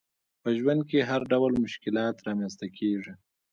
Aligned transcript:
په 0.41 0.49
ژوند 0.57 0.81
کي 0.89 0.99
هرډول 1.09 1.53
مشکلات 1.63 2.15
رامنځته 2.27 2.67
کیږي 2.77 3.13